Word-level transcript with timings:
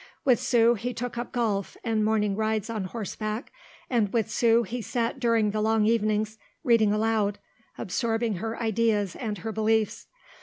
With 0.25 0.39
Sue 0.39 0.73
he 0.73 0.95
took 0.95 1.15
up 1.15 1.31
golf 1.31 1.77
and 1.83 2.03
morning 2.03 2.35
rides 2.35 2.71
on 2.71 2.85
horseback, 2.85 3.51
and 3.87 4.11
with 4.11 4.31
Sue 4.31 4.63
he 4.63 4.81
sat 4.81 5.19
during 5.19 5.51
the 5.51 5.61
long 5.61 5.85
evenings, 5.85 6.39
reading 6.63 6.91
aloud, 6.91 7.37
absorbing 7.77 8.37
her 8.37 8.59
ideas 8.59 9.15
and 9.15 9.37
her 9.37 9.51
beliefs. 9.51 10.07